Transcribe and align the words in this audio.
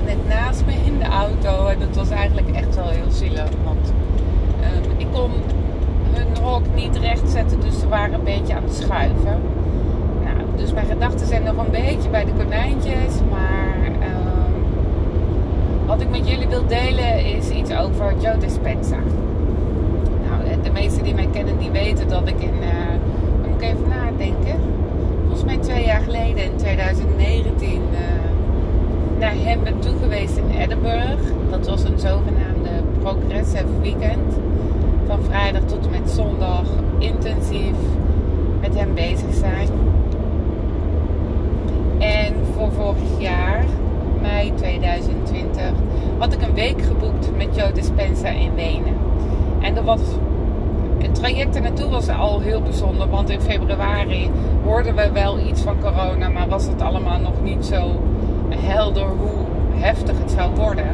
net 0.00 0.28
naast 0.28 0.64
me 0.66 0.72
in 0.72 0.98
de 0.98 1.04
auto. 1.04 1.66
En 1.66 1.78
dat 1.78 1.96
was 1.96 2.10
eigenlijk 2.10 2.48
echt 2.50 2.74
wel 2.74 2.88
heel 2.88 3.10
zielig. 3.10 3.48
Want 3.64 3.92
um, 4.60 4.98
ik 4.98 5.06
kon 5.12 5.30
hun 6.12 6.44
hok 6.44 6.62
niet 6.74 6.96
recht 6.96 7.30
zetten, 7.30 7.60
dus 7.60 7.80
ze 7.80 7.88
waren 7.88 8.14
een 8.14 8.24
beetje 8.24 8.54
aan 8.54 8.62
het 8.62 8.74
schuiven. 8.74 9.40
Nou, 10.24 10.36
dus 10.56 10.72
mijn 10.72 10.86
gedachten 10.86 11.26
zijn 11.26 11.42
nog 11.42 11.56
een 11.56 11.70
beetje 11.70 12.08
bij 12.08 12.24
de 12.24 12.32
konijntjes. 12.32 13.14
Maar 13.30 13.86
um, 13.86 14.52
wat 15.86 16.00
ik 16.00 16.10
met 16.10 16.28
jullie 16.28 16.48
wil 16.48 16.66
delen 16.66 17.24
is 17.36 17.50
iets 17.50 17.74
over 17.74 18.14
Joe 18.20 18.38
Dispenza. 18.38 18.98
Nou, 20.28 20.62
de 20.62 20.70
meesten 20.70 21.02
die 21.02 21.14
mij 21.14 21.28
kennen, 21.32 21.58
die 21.58 21.70
weten 21.70 22.08
dat 22.08 22.28
ik 22.28 22.40
in... 22.40 22.54
Uh, 22.60 23.48
moet 23.48 23.62
ik 23.62 23.68
even 23.68 23.88
nadenken. 23.88 24.60
Volgens 25.20 25.44
mij 25.44 25.56
twee 25.56 25.84
jaar 25.84 26.00
geleden, 26.00 26.44
in 26.44 26.56
2019... 26.56 27.80
Uh, 27.92 28.31
naar 29.22 29.34
hem 29.36 29.62
ben 29.62 29.78
toe 29.78 29.94
geweest 30.02 30.36
in 30.36 30.50
Edinburgh. 30.50 31.22
Dat 31.50 31.66
was 31.66 31.84
een 31.84 31.98
zogenaamde 31.98 32.70
progressive 32.98 33.80
weekend. 33.80 34.34
Van 35.06 35.22
vrijdag 35.22 35.62
tot 35.62 35.84
en 35.84 35.90
met 35.90 36.10
zondag 36.10 36.64
intensief 36.98 37.76
met 38.60 38.74
hem 38.74 38.94
bezig 38.94 39.34
zijn. 39.34 39.68
En 41.98 42.34
voor 42.54 42.72
vorig 42.72 43.18
jaar, 43.18 43.64
mei 44.20 44.54
2020, 44.54 45.62
had 46.18 46.32
ik 46.32 46.42
een 46.42 46.54
week 46.54 46.82
geboekt 46.82 47.36
met 47.36 47.56
Joe 47.56 47.72
Dispenza 47.72 48.28
in 48.28 48.54
Wenen. 48.54 48.96
En 49.60 49.74
dat 49.74 49.84
was, 49.84 50.00
het 50.98 51.14
traject 51.14 51.56
er 51.56 51.62
naartoe 51.62 51.90
was 51.90 52.08
al 52.08 52.40
heel 52.40 52.62
bijzonder, 52.62 53.08
want 53.08 53.30
in 53.30 53.40
februari 53.40 54.30
hoorden 54.64 54.94
we 54.94 55.10
wel 55.12 55.38
iets 55.38 55.62
van 55.62 55.80
corona, 55.80 56.28
maar 56.28 56.48
was 56.48 56.66
het 56.66 56.82
allemaal 56.82 57.18
nog 57.18 57.42
niet 57.42 57.64
zo 57.64 58.00
helder 58.58 59.06
hoe 59.06 59.44
heftig 59.74 60.18
het 60.18 60.30
zou 60.30 60.54
worden. 60.54 60.86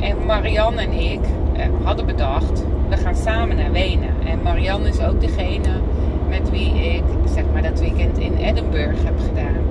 En 0.00 0.26
Marianne 0.26 0.80
en 0.80 0.92
ik 0.92 1.20
eh, 1.56 1.66
hadden 1.82 2.06
bedacht, 2.06 2.64
we 2.88 2.96
gaan 2.96 3.16
samen 3.16 3.56
naar 3.56 3.72
Wenen. 3.72 4.14
En 4.26 4.42
Marianne 4.42 4.88
is 4.88 5.00
ook 5.00 5.20
degene 5.20 5.68
met 6.28 6.50
wie 6.50 6.94
ik 6.94 7.02
zeg 7.24 7.44
maar 7.52 7.62
dat 7.62 7.80
weekend 7.80 8.18
in 8.18 8.36
Edinburgh 8.36 9.04
heb 9.04 9.18
gedaan. 9.28 9.62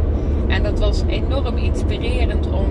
En 0.47 0.63
dat 0.63 0.79
was 0.79 1.03
enorm 1.07 1.57
inspirerend 1.57 2.49
om 2.51 2.67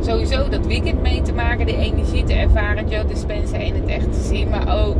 sowieso 0.00 0.48
dat 0.48 0.66
weekend 0.66 1.02
mee 1.02 1.22
te 1.22 1.32
maken, 1.32 1.66
de 1.66 1.76
energie 1.76 2.24
te 2.24 2.34
ervaren, 2.34 2.88
Joe 2.88 3.04
Dispenza 3.04 3.56
in 3.56 3.74
het 3.74 3.86
echt 3.86 4.12
te 4.12 4.20
zien, 4.20 4.48
maar 4.48 4.84
ook 4.86 4.96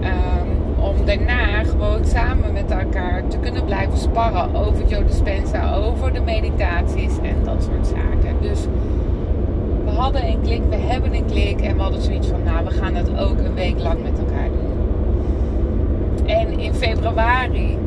um, 0.00 0.57
om 0.80 1.04
daarna 1.04 1.64
gewoon 1.64 2.04
samen 2.04 2.52
met 2.52 2.70
elkaar 2.70 3.28
te 3.28 3.38
kunnen 3.38 3.64
blijven 3.64 3.98
sparren 3.98 4.54
over 4.54 4.86
Joe 4.86 5.04
Dispenza, 5.04 5.74
over 5.74 6.12
de 6.12 6.20
meditaties 6.20 7.18
en 7.22 7.44
dat 7.44 7.62
soort 7.62 7.86
zaken. 7.86 8.36
Dus 8.40 8.66
we 9.84 9.90
hadden 9.90 10.26
een 10.26 10.40
klik, 10.40 10.62
we 10.68 10.76
hebben 10.76 11.14
een 11.14 11.26
klik 11.26 11.60
en 11.60 11.76
we 11.76 11.82
hadden 11.82 12.02
zoiets 12.02 12.28
van, 12.28 12.42
nou, 12.42 12.64
we 12.64 12.70
gaan 12.70 12.94
het 12.94 13.18
ook 13.18 13.38
een 13.38 13.54
week 13.54 13.78
lang 13.78 14.02
met 14.02 14.18
elkaar 14.18 14.48
doen. 14.48 14.66
En 16.26 16.58
in 16.58 16.74
februari, 16.74 17.78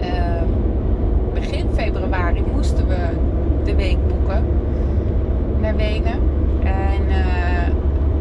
uh, 0.00 0.42
begin 1.34 1.66
februari, 1.74 2.42
moesten 2.54 2.86
we 2.86 2.96
de 3.64 3.74
week 3.74 3.98
boeken 4.08 4.44
naar 5.60 5.76
Wenen. 5.76 6.20
En 6.62 7.02
uh, 7.08 7.16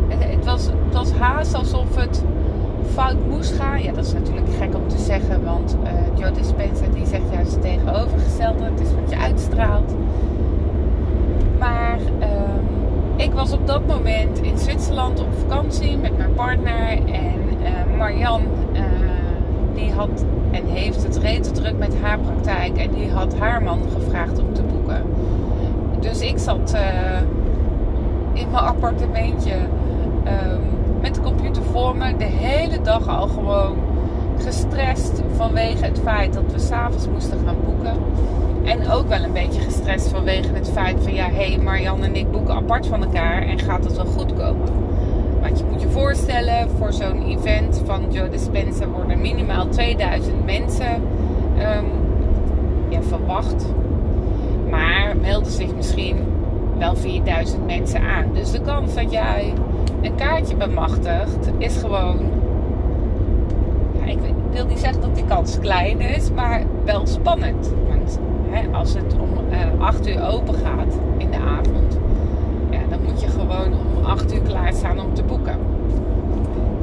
het, 0.08 0.24
het, 0.24 0.46
was, 0.46 0.66
het 0.66 0.94
was 0.94 1.12
haast 1.12 1.54
alsof 1.54 1.96
het 1.96 2.24
fout 2.94 3.16
moest 3.30 3.54
gaan. 3.54 3.84
Ja, 3.84 3.92
dat 3.92 4.06
is 4.06 4.14
natuurlijk 4.14 4.48
gek 4.60 4.76
om 4.76 4.88
te 4.88 4.98
zeggen, 4.98 5.44
want 5.44 5.78
uh, 5.84 6.20
Joe 6.20 6.32
Dispenza 6.32 6.86
die 6.94 7.06
zegt 7.06 7.32
juist 7.32 7.52
het 7.52 7.62
tegenovergestelde. 7.62 8.64
Het 8.64 8.80
is 8.80 8.94
wat 9.02 9.10
je 9.10 9.18
uitstraalt. 9.18 9.96
Maar 11.60 11.98
uh, 12.20 13.26
ik 13.26 13.34
was 13.34 13.52
op 13.52 13.68
dat 13.68 13.88
moment 13.88 14.42
in 14.42 14.58
Zwitserland 14.58 15.20
op 15.20 15.28
vakantie 15.48 15.98
met 15.98 16.18
mijn 16.18 16.34
partner. 16.34 16.90
En 17.06 17.40
uh, 17.62 17.98
Marian, 17.98 18.42
die 19.74 19.92
had 19.92 20.26
en 20.52 20.66
heeft 20.66 21.04
het 21.04 21.18
rete 21.18 21.52
druk 21.52 21.78
met 21.78 21.96
haar 22.02 22.20
praktijk. 22.20 22.78
En 22.78 22.92
die 22.92 23.10
had 23.10 23.38
haar 23.40 23.64
man 23.64 23.80
gevraagd 23.94 24.40
om 24.40 24.54
te 24.54 24.62
boeken. 24.62 25.02
Dus 26.00 26.22
ik 26.22 26.38
zat 26.38 26.78
in 28.34 28.50
mijn 28.52 28.64
appartementje. 28.64 29.54
Um, 29.54 30.85
met 31.06 31.16
de 31.16 31.22
computer 31.22 31.64
voor 31.64 31.96
me. 31.98 32.18
De 32.18 32.24
hele 32.24 32.82
dag 32.82 33.08
al 33.08 33.28
gewoon 33.28 33.78
gestrest 34.38 35.22
vanwege 35.36 35.86
het 35.86 36.00
feit 36.04 36.34
dat 36.34 36.52
we 36.52 36.60
s'avonds 36.60 37.08
moesten 37.08 37.40
gaan 37.46 37.56
boeken. 37.66 37.98
En 38.64 38.92
ook 38.92 39.08
wel 39.08 39.24
een 39.24 39.34
beetje 39.34 39.62
gestrest 39.62 40.08
vanwege 40.08 40.54
het 40.54 40.70
feit 40.70 40.98
van 41.04 41.14
ja, 41.14 41.30
hé, 41.30 41.52
hey, 41.52 41.58
Marianne 41.58 42.06
en 42.06 42.16
ik 42.16 42.32
boeken 42.32 42.56
apart 42.56 42.88
van 42.88 43.04
elkaar 43.04 43.42
en 43.42 43.60
gaat 43.60 43.84
het 43.84 43.96
wel 43.96 44.06
goed 44.06 44.34
komen? 44.34 44.70
Want 45.42 45.60
je 45.60 45.66
moet 45.72 45.82
je 45.82 45.90
voorstellen, 45.90 46.70
voor 46.78 46.94
zo'n 46.94 47.26
event 47.26 47.82
van 47.86 48.12
Joe 48.12 48.30
Dispenza 48.30 48.88
worden 48.88 49.22
minimaal 49.22 49.68
2000 49.68 50.46
mensen 50.46 50.94
um, 51.58 51.86
ja, 52.90 53.02
verwacht. 53.02 53.66
Maar 54.70 55.18
melden 55.22 55.52
zich 55.52 55.76
misschien 55.76 56.18
wel 56.78 56.96
4000 56.96 57.66
mensen 57.66 58.02
aan. 58.02 58.26
Dus 58.34 58.52
de 58.52 58.62
kans 58.62 58.94
dat 58.94 59.12
jij 59.12 59.54
een 60.02 60.16
kaartje 60.16 60.56
bemachtigt, 60.56 61.52
is 61.58 61.78
gewoon. 61.78 62.20
Ja, 64.00 64.06
ik 64.06 64.20
wil 64.52 64.66
niet 64.66 64.80
zeggen 64.80 65.02
dat 65.02 65.16
die 65.16 65.26
kans 65.26 65.60
klein 65.60 66.00
is, 66.02 66.32
maar 66.32 66.62
wel 66.86 67.08
spannend. 67.08 67.74
Want 67.88 68.20
hè, 68.50 68.68
als 68.72 68.94
het 68.94 69.16
om 69.20 69.30
uh, 69.52 69.86
8 69.86 70.08
uur 70.08 70.28
open 70.28 70.54
gaat 70.54 71.00
in 71.18 71.32
de 71.32 71.38
avond, 71.38 71.98
ja, 72.70 72.80
dan 72.90 73.00
moet 73.04 73.22
je 73.22 73.28
gewoon 73.28 73.74
om 73.74 74.06
8 74.06 74.34
uur 74.34 74.42
klaarstaan 74.42 75.00
om 75.00 75.14
te 75.14 75.24
boeken. 75.24 75.58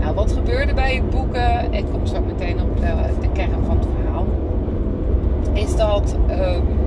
Nou, 0.01 0.15
wat 0.15 0.33
gebeurde 0.33 0.75
bij 0.75 0.95
het 0.95 1.11
boeken? 1.11 1.73
Ik 1.73 1.85
kom 1.93 2.07
zo 2.07 2.21
meteen 2.21 2.61
op 2.61 2.77
de, 2.77 2.93
de 3.21 3.29
kern 3.33 3.65
van 3.67 3.77
het 3.77 3.87
verhaal. 3.97 4.27
Is 5.53 5.77
dat. 5.77 6.17
Um, 6.31 6.81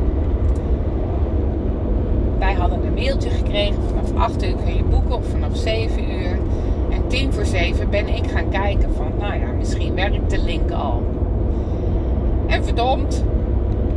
wij 2.40 2.54
hadden 2.54 2.85
mailtje 2.96 3.30
gekregen. 3.30 3.84
Vanaf 3.88 4.14
8 4.16 4.44
uur 4.44 4.56
kun 4.64 4.76
je 4.76 4.84
boeken 4.84 5.16
of 5.16 5.26
vanaf 5.26 5.56
7 5.56 6.12
uur. 6.12 6.40
En 6.90 7.08
10 7.08 7.34
voor 7.34 7.46
7 7.46 7.90
ben 7.90 8.08
ik 8.08 8.30
gaan 8.30 8.50
kijken 8.50 8.94
van, 8.96 9.12
nou 9.20 9.40
ja, 9.40 9.48
misschien 9.58 9.96
werkt 9.96 10.30
de 10.30 10.44
link 10.44 10.72
al. 10.72 11.04
En 12.48 12.64
verdomd, 12.64 13.24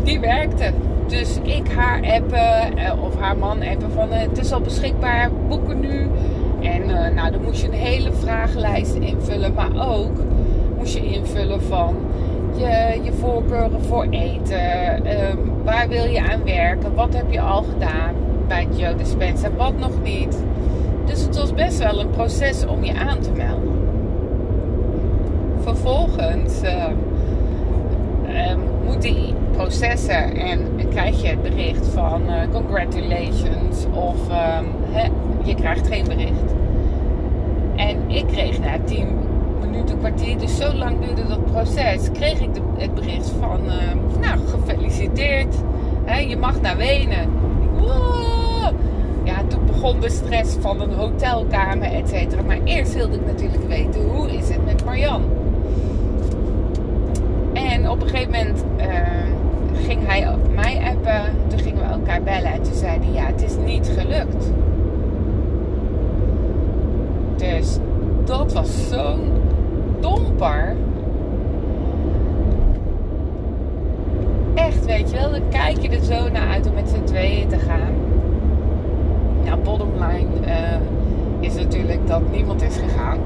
die 0.02 0.20
werkte. 0.20 0.72
Dus 1.06 1.38
ik 1.42 1.68
haar 1.68 2.02
appen, 2.02 2.76
eh, 2.76 3.02
of 3.02 3.18
haar 3.18 3.36
man 3.36 3.62
appen 3.62 3.90
van, 3.90 4.12
het 4.12 4.38
is 4.38 4.52
al 4.52 4.60
beschikbaar, 4.60 5.30
boeken 5.48 5.80
nu. 5.80 6.08
En 6.60 6.82
uh, 6.82 7.08
nou, 7.14 7.30
dan 7.30 7.42
moest 7.42 7.60
je 7.60 7.66
een 7.66 7.72
hele 7.72 8.12
vragenlijst 8.12 8.94
invullen. 8.94 9.54
Maar 9.54 9.88
ook 9.88 10.12
moest 10.78 10.94
je 10.94 11.04
invullen 11.04 11.62
van 11.62 11.96
je, 12.56 13.00
je 13.02 13.12
voorkeuren 13.12 13.82
voor 13.82 14.06
eten. 14.10 14.60
Um, 15.30 15.52
waar 15.64 15.88
wil 15.88 16.04
je 16.04 16.20
aan 16.20 16.44
werken? 16.44 16.94
Wat 16.94 17.14
heb 17.14 17.32
je 17.32 17.40
al 17.40 17.62
gedaan? 17.62 18.14
Bij 18.48 18.66
Joe 18.76 18.94
Dispenza, 18.94 19.50
wat 19.56 19.78
nog 19.78 20.02
niet. 20.02 20.38
Dus 21.04 21.22
het 21.22 21.36
was 21.36 21.54
best 21.54 21.78
wel 21.78 22.00
een 22.00 22.10
proces 22.10 22.66
om 22.66 22.84
je 22.84 22.94
aan 22.94 23.20
te 23.20 23.30
melden. 23.32 23.78
Vervolgens 25.60 26.62
uh, 26.62 26.84
uh, 28.28 28.54
moet 28.84 29.02
die 29.02 29.34
processen 29.52 30.36
en 30.36 30.60
krijg 30.90 31.22
je 31.22 31.28
het 31.28 31.42
bericht 31.42 31.86
van 31.86 32.22
uh, 32.26 32.34
congratulations 32.52 33.86
of 33.92 34.16
je 35.44 35.54
krijgt 35.54 35.86
geen 35.86 36.04
bericht. 36.04 36.54
En 37.76 38.10
ik 38.10 38.26
kreeg 38.26 38.60
na 38.60 38.78
10 38.84 39.08
minuten, 39.60 39.98
kwartier, 39.98 40.38
dus 40.38 40.56
zo 40.56 40.72
lang 40.72 41.00
duurde 41.00 41.26
dat 41.26 41.44
proces, 41.44 42.10
kreeg 42.12 42.40
ik 42.40 42.50
het 42.76 42.94
bericht 42.94 43.32
van, 43.40 43.60
nou 44.20 44.38
gefeliciteerd, 44.46 45.54
je 46.28 46.36
mag 46.36 46.60
naar 46.60 46.76
Wenen. 46.76 47.47
De 50.00 50.10
stress 50.10 50.56
van 50.60 50.80
een 50.80 50.92
hotelkamer, 50.92 51.92
et 51.92 52.08
cetera. 52.08 52.42
Maar 52.42 52.58
eerst 52.64 52.94
wilde 52.94 53.14
ik 53.14 53.26
natuurlijk 53.26 53.68
weten, 53.68 54.00
hoe 54.10 54.30
is 54.30 54.48
het 54.48 54.64
met 54.64 54.84
Marjan? 54.84 55.22
En 57.52 57.90
op 57.90 58.02
een 58.02 58.08
gegeven 58.08 58.30
moment 58.30 58.64
uh, 58.78 58.86
ging 59.86 60.06
hij 60.06 60.36
mij 60.54 60.80
appen. 60.94 61.32
Toen 61.46 61.58
gingen 61.58 61.82
we 61.82 61.92
elkaar 61.92 62.22
bellen. 62.22 62.52
En 62.52 62.62
toen 62.62 62.74
zei 62.74 62.98
ja, 63.12 63.26
het 63.26 63.42
is 63.42 63.56
niet 63.64 63.90
gelukt. 63.98 64.50
Dus 67.36 67.78
dat 68.24 68.52
was 68.52 68.88
zo'n 68.88 69.30
domper. 70.00 70.76
Echt, 74.54 74.86
weet 74.86 75.10
je 75.10 75.16
wel, 75.16 75.30
dan 75.30 75.48
kijk 75.50 75.78
je 75.78 75.88
er 75.88 76.04
zo 76.04 76.28
naar 76.28 76.48
uit 76.48 76.66
om 76.66 76.74
met 76.74 76.88
z'n 76.88 77.04
tweeën 77.04 77.48
te 77.48 77.58
gaan. 77.58 77.92
Nou, 79.44 79.60
bottom 79.60 79.90
line 79.92 80.46
uh, 80.46 80.78
is 81.40 81.54
natuurlijk 81.54 82.06
dat 82.06 82.20
niemand 82.32 82.62
is 82.62 82.76
gegaan. 82.76 83.18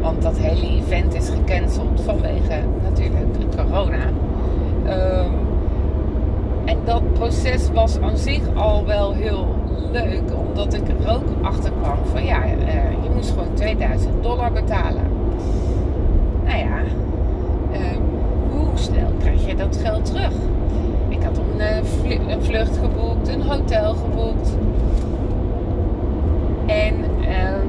Want 0.00 0.22
dat 0.22 0.38
hele 0.38 0.76
event 0.76 1.14
is 1.14 1.28
gecanceld 1.28 1.99
vanwege 2.10 2.62
natuurlijk 2.82 3.56
corona. 3.56 4.06
Um, 4.86 5.32
en 6.64 6.78
dat 6.84 7.12
proces 7.12 7.70
was 7.72 8.00
aan 8.00 8.16
zich 8.16 8.54
al 8.54 8.86
wel 8.86 9.12
heel 9.12 9.46
leuk, 9.92 10.36
omdat 10.48 10.74
ik 10.74 10.88
er 10.88 11.12
ook 11.14 11.24
achter 11.42 11.72
kwam 11.82 11.98
van 12.12 12.24
ja, 12.24 12.44
uh, 12.44 12.52
je 13.02 13.10
moest 13.14 13.30
gewoon 13.30 13.54
2000 13.54 14.22
dollar 14.22 14.52
betalen. 14.52 15.02
Nou 16.44 16.58
ja, 16.58 16.80
uh, 17.72 17.78
hoe 18.50 18.66
snel 18.74 19.12
krijg 19.18 19.46
je 19.46 19.54
dat 19.54 19.80
geld 19.82 20.04
terug? 20.04 20.32
Ik 21.08 21.22
had 21.22 21.38
een, 21.38 21.60
uh, 22.08 22.28
een 22.28 22.42
vlucht 22.42 22.76
geboekt, 22.76 23.28
een 23.28 23.42
hotel 23.42 23.94
geboekt. 23.94 24.56
En 26.66 26.94
ehm, 27.20 27.59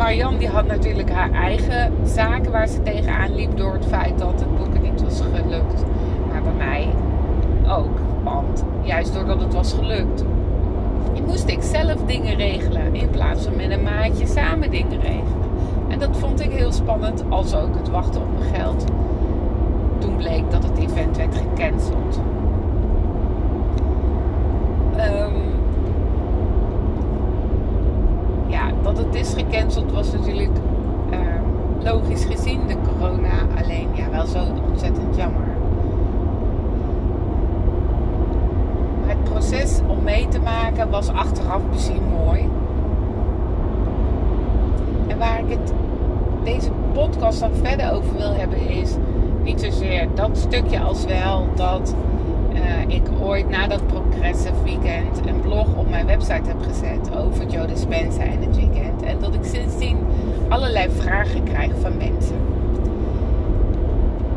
Marianne 0.00 0.38
die 0.38 0.48
had 0.48 0.66
natuurlijk 0.66 1.10
haar 1.10 1.32
eigen 1.32 1.92
zaken 2.04 2.52
waar 2.52 2.68
ze 2.68 2.82
tegenaan 2.82 3.34
liep 3.34 3.56
door 3.56 3.72
het 3.72 3.86
feit 3.86 4.18
dat 4.18 4.40
het 4.40 4.56
boeken 4.56 4.82
niet 4.82 5.02
was 5.02 5.20
gelukt. 5.20 5.84
Maar 6.28 6.42
bij 6.42 6.52
mij 6.52 6.88
ook. 7.68 7.98
Want 8.24 8.64
juist 8.82 9.14
doordat 9.14 9.40
het 9.40 9.54
was 9.54 9.72
gelukt, 9.72 10.24
moest 11.30 11.48
ik 11.48 11.62
zelf 11.62 12.04
dingen 12.06 12.36
regelen. 12.36 12.94
In 12.94 13.10
plaats 13.10 13.44
van 13.44 13.56
met 13.56 13.70
een 13.70 13.82
maatje 13.82 14.26
samen 14.26 14.70
dingen 14.70 15.00
regelen. 15.00 15.50
En 15.88 15.98
dat 15.98 16.16
vond 16.16 16.40
ik 16.40 16.50
heel 16.50 16.72
spannend, 16.72 17.24
als 17.28 17.54
ook 17.54 17.76
het 17.76 17.88
wachten 17.88 18.20
op 18.20 18.38
mijn 18.38 18.54
geld. 18.54 18.84
Toen 19.98 20.16
bleek 20.16 20.50
dat 20.50 20.62
het 20.62 20.78
event 20.78 21.16
werd 21.16 21.34
gecanceld. 21.34 22.20
Um, 24.96 25.50
ja, 28.46 28.70
dat 28.82 28.98
het 28.98 29.14
is 29.14 29.34
gecanceld 29.34 29.92
was 29.92 30.12
natuurlijk 30.12 30.56
um, 31.12 31.82
logisch 31.82 32.19
gezien 32.30 32.66
de 32.66 32.76
corona. 32.88 33.62
Alleen 33.62 33.88
ja, 33.92 34.10
wel 34.10 34.26
zo 34.26 34.44
ontzettend 34.68 35.16
jammer. 35.16 35.50
proces 39.40 39.80
om 39.86 40.02
mee 40.02 40.28
te 40.28 40.40
maken 40.40 40.90
was 40.90 41.08
achteraf 41.08 41.60
misschien 41.72 42.02
mooi. 42.24 42.48
En 45.08 45.18
waar 45.18 45.38
ik 45.38 45.58
het 45.58 45.72
deze 46.44 46.70
podcast 46.92 47.40
dan 47.40 47.54
verder 47.54 47.92
over 47.92 48.16
wil 48.16 48.32
hebben 48.32 48.68
is 48.68 48.94
niet 49.42 49.60
zozeer 49.60 50.08
dat 50.14 50.38
stukje 50.38 50.80
als 50.80 51.04
wel 51.04 51.48
dat 51.54 51.94
uh, 52.52 52.94
ik 53.40 53.48
na 53.48 53.66
dat 53.66 53.86
Progressive 53.86 54.62
Weekend 54.64 55.26
een 55.26 55.40
blog 55.40 55.66
op 55.76 55.90
mijn 55.90 56.06
website 56.06 56.48
heb 56.48 56.62
gezet 56.62 57.16
over 57.16 57.46
Joe 57.46 57.66
Dispenza 57.66 58.22
en 58.22 58.42
het 58.42 58.56
weekend. 58.56 59.02
En 59.02 59.18
dat 59.20 59.34
ik 59.34 59.44
sindsdien 59.44 59.96
allerlei 60.48 60.88
vragen 60.90 61.44
krijg 61.44 61.70
van 61.80 61.96
mensen. 61.96 62.36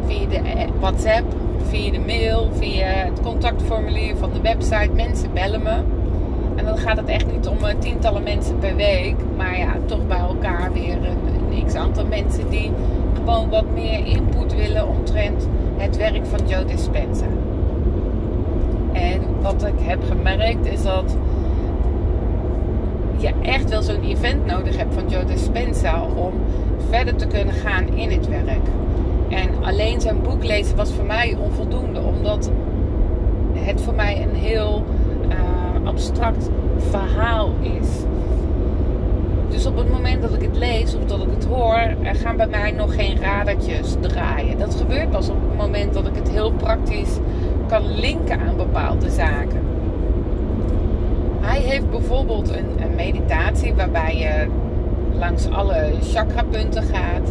Via 0.05 0.27
de 0.27 0.35
eh, 0.35 0.67
WhatsApp, 0.79 1.35
via 1.67 1.91
de 1.91 1.99
mail, 1.99 2.49
via 2.53 2.85
het 2.85 3.21
contactformulier 3.21 4.15
van 4.15 4.33
de 4.33 4.41
website. 4.41 4.89
Mensen 4.93 5.33
bellen 5.33 5.63
me. 5.63 5.75
En 6.55 6.65
dan 6.65 6.77
gaat 6.77 6.97
het 6.97 7.07
echt 7.07 7.31
niet 7.31 7.47
om 7.47 7.63
eh, 7.63 7.75
tientallen 7.79 8.23
mensen 8.23 8.59
per 8.59 8.75
week. 8.75 9.15
Maar 9.37 9.57
ja, 9.57 9.73
toch 9.85 10.07
bij 10.07 10.17
elkaar 10.17 10.73
weer 10.73 10.95
een, 10.95 11.17
een 11.51 11.65
x-aantal 11.65 12.05
mensen 12.05 12.49
die 12.49 12.71
gewoon 13.13 13.49
wat 13.49 13.65
meer 13.73 14.05
input 14.05 14.55
willen 14.55 14.87
omtrent 14.87 15.47
het 15.77 15.97
werk 15.97 16.25
van 16.25 16.47
Joe 16.47 16.65
Dispenza. 16.65 17.25
Wat 19.53 19.67
ik 19.67 19.73
heb 19.77 20.03
gemerkt 20.03 20.65
is 20.65 20.83
dat 20.83 21.15
je 23.17 23.31
echt 23.41 23.69
wel 23.69 23.81
zo'n 23.81 24.03
event 24.03 24.45
nodig 24.45 24.77
hebt 24.77 24.93
van 24.93 25.09
Joe 25.09 25.25
Dispenza 25.25 26.03
om 26.15 26.33
verder 26.89 27.15
te 27.15 27.27
kunnen 27.27 27.53
gaan 27.53 27.87
in 27.87 28.11
het 28.11 28.27
werk. 28.27 28.67
En 29.29 29.49
alleen 29.61 30.01
zijn 30.01 30.21
boek 30.21 30.43
lezen 30.43 30.75
was 30.75 30.93
voor 30.93 31.05
mij 31.05 31.37
onvoldoende, 31.39 31.99
omdat 31.99 32.51
het 33.53 33.81
voor 33.81 33.93
mij 33.93 34.21
een 34.21 34.35
heel 34.35 34.85
uh, 35.29 35.87
abstract 35.87 36.49
verhaal 36.77 37.51
is. 37.61 37.87
Dus 39.49 39.65
op 39.65 39.77
het 39.77 39.89
moment 39.89 40.21
dat 40.21 40.33
ik 40.33 40.41
het 40.41 40.57
lees 40.57 40.95
of 40.95 41.05
dat 41.05 41.21
ik 41.21 41.29
het 41.29 41.45
hoor, 41.45 41.75
er 42.01 42.15
gaan 42.15 42.37
bij 42.37 42.47
mij 42.47 42.71
nog 42.71 42.95
geen 42.95 43.19
radertjes 43.19 43.95
draaien. 43.99 44.57
Dat 44.57 44.75
gebeurt 44.75 45.09
pas 45.09 45.29
op 45.29 45.41
het 45.49 45.57
moment 45.57 45.93
dat 45.93 46.07
ik 46.07 46.15
het 46.15 46.29
heel 46.29 46.51
praktisch 46.51 47.17
linken 47.81 48.39
aan 48.39 48.57
bepaalde 48.57 49.09
zaken. 49.09 49.61
Hij 51.41 51.59
heeft 51.59 51.89
bijvoorbeeld 51.89 52.49
een, 52.49 52.83
een 52.83 52.95
meditatie 52.95 53.73
waarbij 53.73 54.17
je 54.17 54.47
langs 55.19 55.49
alle 55.49 55.91
chakrapunten 56.01 56.83
gaat 56.83 57.29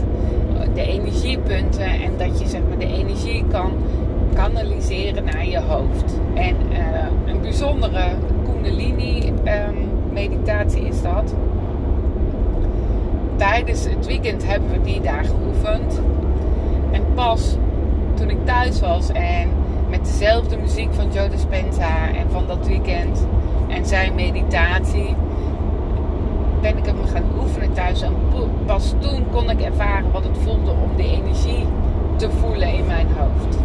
de 0.75 0.83
energiepunten 0.83 1.85
en 1.85 2.12
dat 2.19 2.41
je 2.41 2.47
zeg 2.47 2.61
maar 2.69 2.79
de 2.79 2.87
energie 2.87 3.44
kan 3.50 3.73
kanaliseren 4.35 5.25
naar 5.25 5.47
je 5.47 5.61
hoofd. 5.61 6.21
En 6.35 6.56
uh, 6.71 6.79
een 7.27 7.41
bijzondere 7.41 8.05
Kundalini 8.45 9.29
um, 9.29 9.88
meditatie 10.12 10.83
is 10.83 11.03
dat. 11.03 11.35
Tijdens 13.37 13.85
het 13.85 14.06
weekend 14.06 14.47
hebben 14.47 14.71
we 14.71 14.81
die 14.81 15.00
daar 15.00 15.25
geoefend. 15.25 16.00
En 16.91 17.03
pas 17.15 17.56
toen 18.15 18.31
ik 18.31 18.38
thuis 18.45 18.81
was 18.81 19.09
en 19.12 19.49
dezelfde 20.23 20.57
muziek 20.57 20.95
van 20.95 21.13
Joe 21.13 21.29
Dispenza 21.29 22.09
en 22.15 22.31
van 22.31 22.47
dat 22.47 22.67
weekend 22.67 23.27
en 23.69 23.87
zijn 23.87 24.15
meditatie 24.15 25.17
ben 26.61 26.77
ik 26.77 26.87
hem 26.87 26.97
gaan 27.13 27.23
oefenen 27.41 27.73
thuis. 27.73 28.03
En 28.03 28.13
pas 28.67 28.95
toen 28.99 29.27
kon 29.33 29.51
ik 29.51 29.61
ervaren 29.61 30.11
wat 30.13 30.25
het 30.25 30.39
voelde 30.39 30.71
om 30.71 30.97
die 30.97 31.11
energie 31.11 31.67
te 32.17 32.31
voelen 32.31 32.75
in 32.75 32.87
mijn 32.87 33.07
hoofd. 33.19 33.59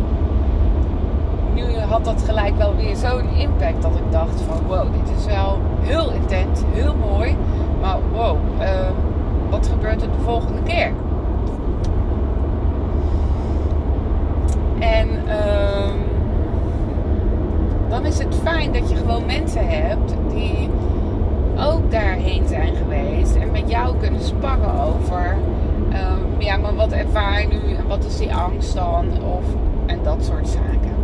Nu 1.54 1.80
had 1.80 2.06
dat 2.06 2.22
gelijk 2.26 2.58
wel 2.58 2.76
weer 2.76 2.96
zo'n 2.96 3.30
impact 3.30 3.82
dat 3.82 3.96
ik 3.96 4.12
dacht 4.12 4.42
van 4.42 4.68
wow, 4.68 4.88
dit 4.92 5.18
is 5.18 5.26
wel 5.26 5.58
heel 5.82 6.12
intens, 6.12 6.62
heel 6.74 6.96
mooi. 6.96 7.36
Maar 7.82 7.98
wow, 8.14 8.38
uh, 8.62 8.68
wat 9.50 9.68
gebeurt 9.68 10.02
er 10.02 10.12
de 10.12 10.24
volgende 10.24 10.62
keer? 10.64 10.92
En 14.80 15.10
uh, 15.28 16.06
dan 17.90 18.06
is 18.06 18.20
het 18.20 18.36
fijn 18.50 18.72
dat 18.72 18.90
je 18.90 18.96
gewoon 18.96 19.26
mensen 19.26 19.68
hebt 19.68 20.14
die 20.34 20.70
ook 21.60 21.92
daarheen 21.92 22.48
zijn 22.48 22.76
geweest 22.76 23.36
en 23.36 23.52
met 23.52 23.70
jou 23.70 23.98
kunnen 23.98 24.24
sparren 24.24 24.82
over, 24.82 25.38
um, 25.94 26.42
ja, 26.42 26.58
maar 26.58 26.76
wat 26.76 26.92
ervaar 26.92 27.42
je 27.42 27.48
nu 27.48 27.74
en 27.76 27.88
wat 27.88 28.06
is 28.06 28.18
die 28.18 28.34
angst 28.34 28.76
dan? 28.76 29.06
Of, 29.24 29.44
en 29.86 30.00
dat 30.04 30.26
soort 30.26 30.48
zaken. 30.48 30.96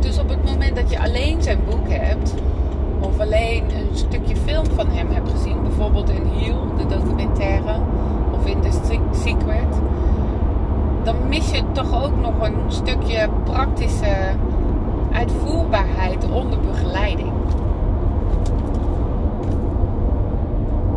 Dus 0.00 0.18
op 0.18 0.28
het 0.28 0.44
moment 0.44 0.76
dat 0.76 0.90
je 0.90 1.00
alleen 1.00 1.42
zijn 1.42 1.58
boek 1.70 1.88
hebt, 1.88 2.34
of 3.00 3.20
alleen 3.20 3.62
een 3.62 3.96
stukje 3.96 4.36
film 4.36 4.66
van 4.74 4.88
hem 4.88 5.10
hebt 5.10 5.30
gezien, 5.30 5.62
bijvoorbeeld 5.62 6.10
in 6.10 6.26
Heal, 6.26 6.58
de 6.76 6.86
documentaire, 6.86 7.74
of 8.32 8.46
in 8.46 8.56
Secret, 9.12 9.46
dan 9.46 9.47
mis 11.28 11.50
je 11.50 11.62
toch 11.72 12.04
ook 12.04 12.20
nog 12.20 12.40
een 12.40 12.72
stukje 12.72 13.28
praktische 13.44 14.16
uitvoerbaarheid 15.12 16.30
onder 16.30 16.60
begeleiding. 16.60 17.32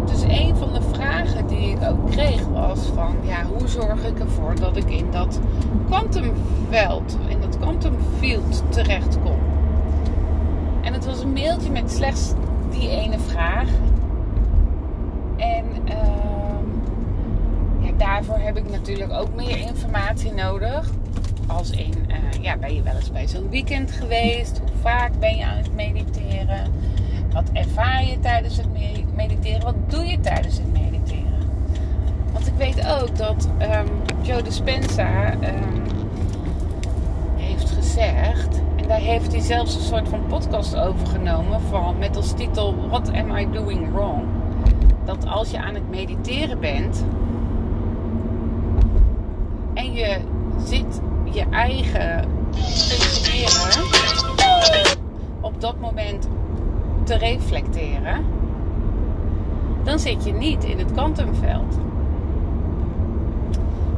Dus 0.06 0.22
een 0.22 0.56
van 0.56 0.74
de 0.74 0.82
vragen 0.82 1.48
die 1.48 1.72
ik 1.72 1.78
ook 1.90 2.12
kreeg 2.12 2.48
was 2.48 2.80
van 2.96 3.16
ja, 3.22 3.44
hoe 3.58 3.68
zorg 3.68 4.06
ik 4.06 4.20
ervoor 4.20 4.56
dat 4.56 4.76
ik 4.76 4.90
in 4.90 5.12
dat 5.12 5.40
kwantumveld, 5.88 7.18
in 7.28 7.42
dat 7.42 7.60
quantumfield 7.60 8.64
terechtkom? 8.70 9.38
En 10.82 10.94
het 10.94 11.06
was 11.06 11.22
een 11.22 11.34
mailtje 11.34 11.72
met 11.72 11.92
slechts 11.92 12.34
die 12.70 12.90
ene 12.90 13.20
vraag. 13.20 13.70
En 15.38 15.66
uh, 15.88 16.11
daarvoor 18.02 18.40
heb 18.40 18.58
ik 18.58 18.70
natuurlijk 18.70 19.12
ook 19.12 19.36
meer 19.36 19.58
informatie 19.58 20.34
nodig. 20.34 20.90
Als 21.48 21.70
in, 21.70 21.94
uh, 22.08 22.44
ja, 22.44 22.58
ben 22.58 22.76
je 22.76 22.82
wel 22.82 22.96
eens 22.96 23.12
bij 23.12 23.28
zo'n 23.28 23.50
weekend 23.50 23.92
geweest? 23.92 24.60
Hoe 24.60 24.82
vaak 24.82 25.20
ben 25.20 25.38
je 25.38 25.46
aan 25.46 25.58
het 25.58 25.74
mediteren? 25.74 26.72
Wat 27.32 27.50
ervaar 27.54 28.06
je 28.06 28.20
tijdens 28.20 28.58
het 28.58 28.68
mediteren? 29.16 29.62
Wat 29.62 29.76
doe 29.88 30.06
je 30.06 30.20
tijdens 30.20 30.58
het 30.58 30.74
mediteren? 30.74 31.50
Want 32.34 32.48
ik 32.48 32.54
weet 32.58 32.88
ook 32.88 33.18
dat 33.18 33.50
um, 33.62 33.88
Joe 34.22 34.42
Dispenza 34.42 35.34
um, 35.34 35.84
heeft 37.36 37.70
gezegd, 37.70 38.62
en 38.76 38.88
daar 38.88 39.00
heeft 39.00 39.32
hij 39.32 39.42
zelfs 39.42 39.76
een 39.76 39.82
soort 39.82 40.10
van 40.10 40.26
podcast 40.28 40.76
over 40.76 41.08
genomen 41.08 41.62
van, 41.62 41.98
met 41.98 42.16
als 42.16 42.34
titel 42.34 42.88
What 42.88 43.12
am 43.14 43.38
I 43.38 43.52
doing 43.52 43.92
wrong? 43.92 44.24
Dat 45.06 45.26
als 45.26 45.52
je 45.52 45.60
aan 45.60 45.74
het 45.74 45.90
mediteren 45.90 46.60
bent 46.60 47.04
en 47.04 47.21
je 50.02 50.18
zit 50.66 51.02
je 51.32 51.46
eigen 51.50 52.26
functioneren 52.54 53.86
op 55.42 55.62
dat 55.62 55.80
moment 55.80 56.28
te 57.04 57.16
reflecteren, 57.18 58.26
dan 59.84 60.00
zit 60.00 60.26
je 60.26 60.34
niet 60.34 60.64
in 60.64 60.80
het 60.80 60.92
kwantumveld. 60.92 61.78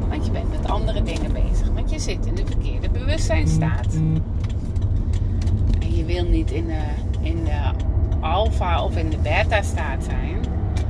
Want 0.10 0.26
je 0.26 0.32
bent 0.32 0.50
met 0.50 0.70
andere 0.70 1.04
dingen 1.04 1.34
bezig. 1.34 1.68
Want 1.74 1.92
je 1.92 2.00
zit 2.00 2.26
in 2.26 2.36
de 2.36 2.46
verkeerde 2.46 2.90
bewustzijnstaat. 2.90 3.94
En 5.80 5.96
je 5.96 6.06
wil 6.06 6.26
niet 6.26 6.52
in 6.52 6.66
de, 6.66 6.84
in 7.22 7.44
de 7.44 7.72
alfa 8.20 8.84
of 8.84 8.98
in 8.98 9.10
de 9.10 9.18
beta 9.18 9.62
staat 9.62 10.04
zijn. 10.04 10.38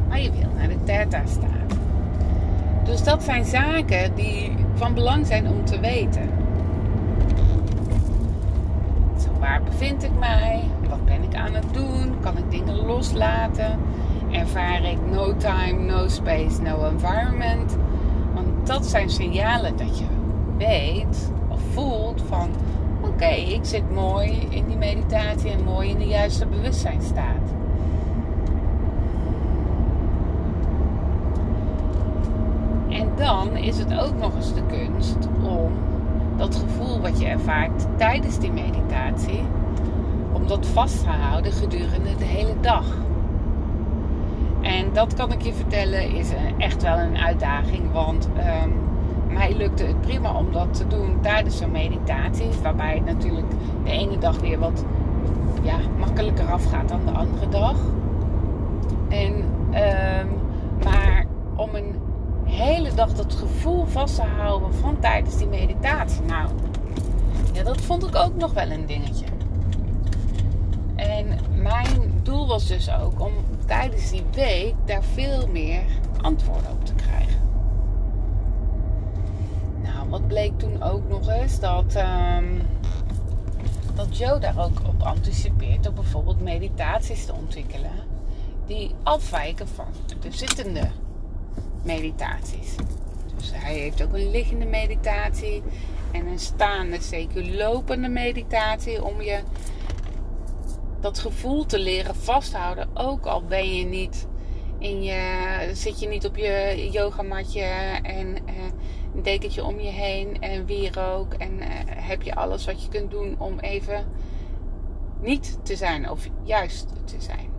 Maar 0.10 0.22
je 0.22 0.32
wil 0.32 0.50
naar 0.58 0.67
de 0.67 0.84
theta 0.84 1.22
staat. 1.25 1.77
Dus 2.84 3.03
dat 3.03 3.24
zijn 3.24 3.46
zaken 3.46 4.15
die 4.15 4.51
van 4.84 4.94
belang 4.94 5.28
zijn 5.28 5.48
om 5.48 5.66
te 5.66 5.80
weten. 5.80 6.30
Zo, 9.18 9.30
waar 9.40 9.63
bevind 9.63 10.04
ik 10.04 10.20
mij? 10.20 10.63
Wat 10.90 11.06
ben 11.06 11.24
ik 11.24 11.36
aan 11.36 11.54
het 11.54 11.74
doen? 11.74 12.20
Kan 12.20 12.38
ik 12.38 12.52
dingen 12.52 12.86
loslaten? 12.86 13.80
Ervaar 14.32 14.84
ik 14.84 14.98
no 15.12 15.38
time, 15.38 15.80
no 15.80 16.08
space, 16.08 16.62
no 16.62 16.86
environment? 16.86 17.78
Want 18.34 18.68
dat 18.68 18.86
zijn 18.86 19.10
signalen 19.10 19.78
dat 19.78 20.00
je 20.00 20.06
weet 20.58 21.32
of 21.48 21.62
voelt 21.74 22.22
van 22.28 22.50
oké, 23.02 23.34
ik 23.36 23.66
zit 23.66 23.92
mooi 23.94 24.48
in 24.50 24.68
die 24.68 24.78
meditatie 24.78 25.52
en 25.52 25.63
mooi 25.63 25.90
in 25.90 25.98
de 25.98 26.08
juiste 26.08 26.46
bewustzijnstaat. 26.46 27.54
En 32.90 33.02
dan 33.15 33.58
is 33.58 33.77
het 33.77 34.00
ook 34.00 34.17
nog 34.20 34.36
eens 34.36 34.53
de 34.53 34.63
kunst 34.67 35.17
om 35.43 35.72
dat 36.38 36.55
gevoel 36.55 37.01
wat 37.01 37.20
je 37.20 37.25
ervaart 37.25 37.86
tijdens 37.98 38.39
die 38.39 38.51
meditatie, 38.51 39.41
om 40.34 40.48
dat 40.48 40.65
vast 40.65 41.03
te 41.03 41.10
houden 41.10 41.51
gedurende 41.51 42.15
de 42.17 42.25
hele 42.25 42.55
dag. 42.62 42.86
En 44.62 44.93
dat 44.93 45.13
kan 45.13 45.32
ik 45.32 45.41
je 45.41 45.53
vertellen 45.53 46.15
is 46.15 46.29
echt 46.58 46.82
wel 46.82 46.98
een 46.98 47.17
uitdaging, 47.17 47.91
want 47.91 48.29
um, 48.38 48.74
mij 49.34 49.55
lukte 49.55 49.84
het 49.84 50.01
prima 50.01 50.34
om 50.34 50.51
dat 50.51 50.74
te 50.74 50.88
doen 50.88 51.17
tijdens 51.22 51.58
zo'n 51.58 51.72
meditatie, 51.72 52.50
waarbij 52.63 52.93
het 52.93 53.05
natuurlijk 53.05 53.48
de 53.84 53.91
ene 53.91 54.17
dag 54.17 54.39
weer 54.39 54.60
wat 54.60 54.86
ja, 55.62 55.77
makkelijker 56.00 56.51
afgaat 56.51 56.89
dan 56.89 57.05
de 57.05 57.12
andere 57.12 57.50
dag. 57.50 57.75
En, 59.10 59.34
um, 59.34 60.29
maar 60.84 61.25
om 61.55 61.75
een 61.75 61.96
hele 62.43 62.83
dag 62.96 63.14
dat 63.14 63.34
gevoel 63.34 63.86
vast 63.86 64.16
te 64.16 64.22
houden 64.22 64.74
van 64.74 65.00
tijdens 65.00 65.38
die 65.38 65.48
meditatie. 65.48 66.22
Nou, 66.22 66.50
ja, 67.54 67.64
dat 67.64 67.82
vond 67.82 68.08
ik 68.08 68.16
ook 68.16 68.36
nog 68.36 68.54
wel 68.54 68.72
een 68.72 68.86
dingetje. 68.86 69.26
En 70.96 71.40
mijn 71.56 72.20
doel 72.24 72.48
was 72.48 72.68
dus 72.68 72.92
ook 72.92 73.22
om 73.22 73.34
tijdens 73.66 74.12
die 74.12 74.24
week 74.32 74.74
daar 74.86 75.04
veel 75.04 75.48
meer 75.48 75.84
antwoorden 76.22 76.72
op 76.72 76.86
te 76.86 76.94
krijgen. 76.94 77.42
Nou, 79.84 80.10
wat 80.10 80.28
bleek 80.28 80.60
toen 80.60 80.84
ook 80.84 81.10
nog 81.10 81.30
eens 81.30 81.60
dat, 81.60 81.96
um, 81.96 82.62
dat 83.96 84.18
Joe 84.18 84.40
daar 84.40 84.58
ook 84.58 84.78
op 84.88 85.04
anticipeert 85.04 85.88
om 85.88 85.96
bijvoorbeeld 85.96 86.42
meditaties 86.42 87.26
te 87.26 87.34
ontwikkelen 87.34 87.92
die 88.66 88.92
afwijken 89.04 89.68
van 89.68 89.86
de 90.20 90.32
zittende 90.32 90.90
meditaties. 91.84 92.75
Dus 93.38 93.52
hij 93.54 93.74
heeft 93.74 94.04
ook 94.04 94.13
een 94.13 94.32
liggende 94.32 94.66
meditatie 94.66 95.63
en 96.12 96.28
een 96.28 96.40
staande, 96.40 97.02
zeker 97.02 97.46
lopende 97.46 98.08
meditatie 98.08 99.04
om 99.04 99.22
je 99.22 99.40
dat 101.00 101.20
gevoel 101.20 101.66
te 101.66 101.80
leren 101.80 102.16
vasthouden. 102.16 102.90
Ook 102.94 103.25
al 103.25 103.44
ben 103.44 103.75
je 103.75 103.86
niet 103.86 104.28
in 104.80 105.04
je, 105.04 105.70
zit 105.74 106.00
je 106.00 106.08
niet 106.08 106.25
op 106.25 106.38
je 106.38 106.88
yogamatje 106.92 107.62
en 108.02 108.28
uh, 108.28 108.54
een 109.16 109.24
dekentje 109.24 109.63
om 109.63 109.80
je 109.80 109.90
heen 109.90 110.42
en 110.42 110.66
wierook 110.66 111.34
en 111.34 111.52
uh, 111.52 111.66
heb 111.86 112.22
je 112.22 112.36
alles 112.36 112.66
wat 112.66 112.84
je 112.84 112.90
kunt 112.90 113.12
doen 113.12 113.36
om 113.40 113.60
even 113.60 114.06
niet 115.22 115.60
te 115.63 115.75
zijn 115.75 116.10
of 116.10 116.28
juist 116.44 116.88
te 117.06 117.16
zijn. 117.18 117.52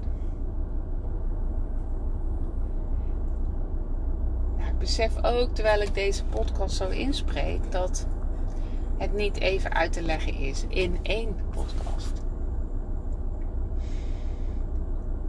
Besef 4.78 5.24
ook 5.24 5.54
terwijl 5.54 5.80
ik 5.80 5.94
deze 5.94 6.24
podcast 6.24 6.76
zo 6.76 6.88
inspreek 6.88 7.72
dat 7.72 8.06
het 8.98 9.12
niet 9.12 9.40
even 9.40 9.72
uit 9.74 9.92
te 9.92 10.02
leggen 10.02 10.34
is 10.34 10.64
in 10.68 10.98
één 11.02 11.36
podcast. 11.50 12.22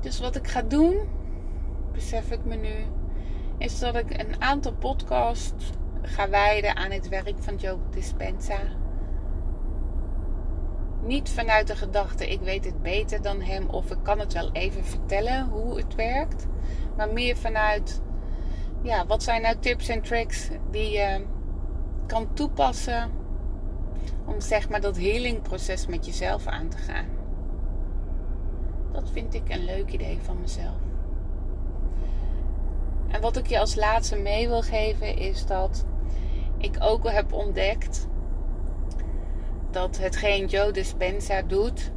Dus 0.01 0.19
wat 0.19 0.35
ik 0.35 0.47
ga 0.47 0.61
doen, 0.61 0.97
besef 1.91 2.31
ik 2.31 2.45
me 2.45 2.55
nu, 2.55 2.73
is 3.57 3.79
dat 3.79 3.95
ik 3.95 4.19
een 4.19 4.41
aantal 4.41 4.73
podcasts 4.73 5.71
ga 6.01 6.29
wijden 6.29 6.75
aan 6.75 6.91
het 6.91 7.09
werk 7.09 7.35
van 7.39 7.55
Joe 7.55 7.77
Dispenza. 7.89 8.59
Niet 11.01 11.29
vanuit 11.29 11.67
de 11.67 11.75
gedachte, 11.75 12.31
ik 12.31 12.41
weet 12.41 12.65
het 12.65 12.81
beter 12.81 13.21
dan 13.21 13.41
hem 13.41 13.69
of 13.69 13.91
ik 13.91 13.97
kan 14.01 14.19
het 14.19 14.33
wel 14.33 14.51
even 14.51 14.85
vertellen 14.85 15.47
hoe 15.47 15.77
het 15.77 15.95
werkt. 15.95 16.47
Maar 16.97 17.13
meer 17.13 17.37
vanuit 17.37 18.01
ja, 18.85 19.05
wat 19.05 19.23
zijn 19.23 19.41
nou 19.41 19.55
tips 19.59 19.87
en 19.87 20.01
tricks 20.01 20.49
die 20.71 20.91
je 20.91 21.25
kan 22.05 22.33
toepassen 22.33 23.11
om 24.25 24.41
zeg 24.41 24.69
maar 24.69 24.81
dat 24.81 24.97
healingproces 24.97 25.87
met 25.87 26.05
jezelf 26.05 26.47
aan 26.47 26.69
te 26.69 26.77
gaan? 26.77 27.05
Dat 28.91 29.09
vind 29.11 29.33
ik 29.33 29.49
een 29.49 29.65
leuk 29.65 29.91
idee 29.91 30.19
van 30.21 30.39
mezelf. 30.39 30.77
En 33.07 33.21
wat 33.21 33.37
ik 33.37 33.47
je 33.47 33.59
als 33.59 33.75
laatste 33.75 34.15
mee 34.15 34.47
wil 34.47 34.61
geven 34.61 35.17
is 35.17 35.45
dat 35.45 35.85
ik 36.57 36.75
ook 36.79 37.09
heb 37.09 37.33
ontdekt 37.33 38.07
dat 39.71 39.97
hetgeen 39.97 40.47
Joe 40.47 40.71
Dispenza 40.71 41.41
doet, 41.41 41.91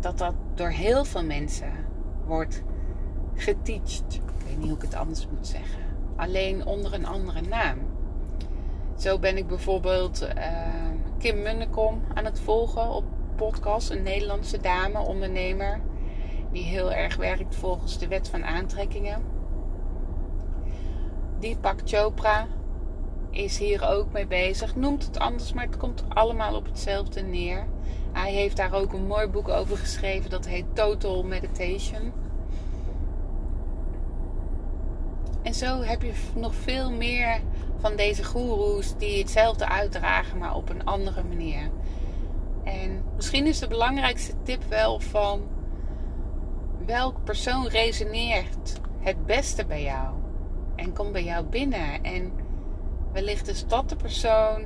dat 0.00 0.18
dat 0.18 0.34
door 0.54 0.70
heel 0.70 1.04
veel 1.04 1.24
mensen 1.24 1.72
wordt 2.26 2.62
geteacht 3.40 4.20
weet 4.48 4.58
niet 4.58 4.68
hoe 4.68 4.76
ik 4.76 4.92
het 4.92 5.00
anders 5.00 5.26
moet 5.28 5.46
zeggen. 5.46 5.82
Alleen 6.16 6.66
onder 6.66 6.94
een 6.94 7.06
andere 7.06 7.40
naam. 7.40 7.78
Zo 8.96 9.18
ben 9.18 9.36
ik 9.36 9.46
bijvoorbeeld 9.46 10.22
uh, 10.22 10.90
Kim 11.18 11.42
Munnekom 11.42 12.02
aan 12.14 12.24
het 12.24 12.40
volgen 12.40 12.90
op 12.90 13.04
podcast. 13.36 13.90
Een 13.90 14.02
Nederlandse 14.02 14.60
dame, 14.60 14.98
ondernemer. 14.98 15.80
Die 16.52 16.64
heel 16.64 16.92
erg 16.92 17.16
werkt 17.16 17.54
volgens 17.54 17.98
de 17.98 18.08
wet 18.08 18.28
van 18.28 18.44
aantrekkingen. 18.44 19.22
Deepak 21.38 21.80
Chopra 21.84 22.46
is 23.30 23.58
hier 23.58 23.88
ook 23.88 24.12
mee 24.12 24.26
bezig. 24.26 24.76
Noemt 24.76 25.04
het 25.04 25.18
anders, 25.18 25.52
maar 25.52 25.64
het 25.64 25.76
komt 25.76 26.04
allemaal 26.08 26.54
op 26.54 26.64
hetzelfde 26.66 27.20
neer. 27.20 27.66
Hij 28.12 28.32
heeft 28.32 28.56
daar 28.56 28.72
ook 28.72 28.92
een 28.92 29.06
mooi 29.06 29.26
boek 29.26 29.48
over 29.48 29.76
geschreven. 29.76 30.30
Dat 30.30 30.46
heet 30.46 30.64
Total 30.74 31.22
Meditation. 31.22 32.12
En 35.48 35.54
zo 35.54 35.82
heb 35.82 36.02
je 36.02 36.12
nog 36.34 36.54
veel 36.54 36.92
meer 36.92 37.40
van 37.78 37.96
deze 37.96 38.24
goeroes 38.24 38.96
die 38.96 39.18
hetzelfde 39.18 39.68
uitdragen, 39.68 40.38
maar 40.38 40.54
op 40.54 40.68
een 40.68 40.84
andere 40.84 41.22
manier. 41.22 41.70
En 42.64 43.04
misschien 43.16 43.46
is 43.46 43.58
de 43.58 43.68
belangrijkste 43.68 44.32
tip 44.42 44.64
wel 44.64 45.00
van 45.00 45.42
welk 46.86 47.24
persoon 47.24 47.68
resoneert 47.68 48.80
het 48.98 49.26
beste 49.26 49.66
bij 49.66 49.82
jou 49.82 50.14
en 50.76 50.92
komt 50.92 51.12
bij 51.12 51.24
jou 51.24 51.44
binnen. 51.44 52.02
En 52.02 52.32
wellicht 53.12 53.48
is 53.48 53.66
dat 53.66 53.88
de 53.88 53.96
persoon. 53.96 54.64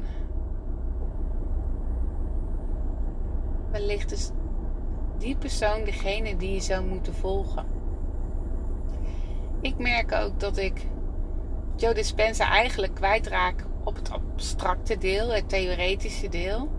Wellicht 3.71 4.13
is 4.13 4.31
die 5.19 5.37
persoon 5.37 5.85
degene 5.85 6.37
die 6.37 6.53
je 6.53 6.61
zou 6.61 6.87
moeten 6.87 7.15
volgen 7.15 7.82
ik 9.63 9.79
merk 9.79 10.13
ook 10.13 10.41
dat 10.41 10.57
ik 10.57 10.87
Joe 11.77 11.95
Dispenza 11.95 12.51
eigenlijk 12.51 12.95
kwijtraak 12.95 13.65
op 13.85 13.95
het 13.95 14.11
abstracte 14.11 14.99
deel, 14.99 15.29
het 15.29 15.49
theoretische 15.49 16.29
deel. 16.29 16.71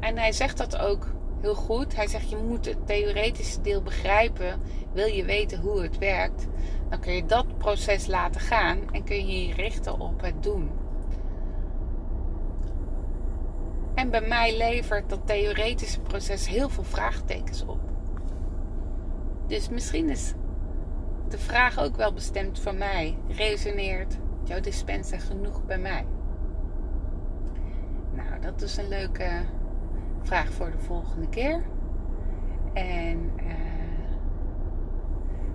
En 0.00 0.18
hij 0.18 0.32
zegt 0.32 0.56
dat 0.56 0.76
ook 0.78 1.06
heel 1.40 1.54
goed. 1.54 1.96
Hij 1.96 2.06
zegt 2.06 2.30
je 2.30 2.36
moet 2.36 2.64
het 2.64 2.86
theoretische 2.86 3.60
deel 3.60 3.82
begrijpen. 3.82 4.60
Wil 4.92 5.06
je 5.06 5.24
weten 5.24 5.60
hoe 5.60 5.82
het 5.82 5.98
werkt, 5.98 6.46
dan 6.88 7.00
kun 7.00 7.12
je 7.12 7.26
dat 7.26 7.58
proces 7.58 8.06
laten 8.06 8.40
gaan 8.40 8.78
en 8.92 9.04
kun 9.04 9.26
je 9.26 9.46
je 9.46 9.54
richten 9.54 10.00
op 10.00 10.20
het 10.20 10.42
doen. 10.42 10.70
En 13.94 14.10
bij 14.10 14.20
mij 14.20 14.56
levert 14.56 15.08
dat 15.08 15.26
theoretische 15.26 16.00
proces 16.00 16.48
heel 16.48 16.68
veel 16.68 16.84
vraagtekens 16.84 17.64
op. 17.64 17.80
Dus 19.46 19.68
misschien 19.68 20.10
is 20.10 20.34
de 21.30 21.38
vraag 21.38 21.78
ook 21.78 21.96
wel 21.96 22.12
bestemd 22.12 22.60
voor 22.60 22.74
mij. 22.74 23.18
Resoneert 23.28 24.16
jouw 24.44 24.60
dispensa 24.60 25.18
genoeg 25.18 25.64
bij 25.64 25.78
mij? 25.78 26.06
Nou, 28.12 28.40
dat 28.40 28.62
is 28.62 28.76
een 28.76 28.88
leuke 28.88 29.30
vraag 30.22 30.52
voor 30.52 30.70
de 30.70 30.78
volgende 30.78 31.28
keer. 31.28 31.62
En 32.72 33.32
uh, 33.36 33.68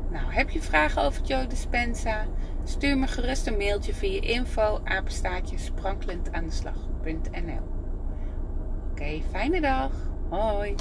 nou, 0.10 0.34
heb 0.34 0.50
je 0.50 0.62
vragen 0.62 1.02
over 1.02 1.24
Joe 1.24 1.48
Dispensa? 1.48 2.26
Stuur 2.64 2.98
me 2.98 3.08
gerust 3.08 3.48
een 3.48 3.58
mailtje 3.58 3.94
via 3.94 4.22
info 4.22 4.82
apenstaatje 4.84 5.58
sprankelend 5.58 6.32
aan 6.32 6.46
de 6.46 6.52
slag.nl. 6.52 7.72
Oké, 8.92 9.22
fijne 9.32 9.62
dag. 9.62 9.92
Hoi. 10.30 10.76